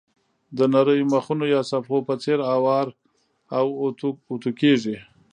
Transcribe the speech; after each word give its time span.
د 0.57 0.59
نریو 0.73 1.09
مخونو 1.13 1.45
یا 1.53 1.61
صفحو 1.71 1.97
په 2.07 2.13
څېر 2.23 2.39
اوار 2.55 2.87
او 3.57 3.65
اوتو 4.27 4.51
کېږي. 4.61 4.97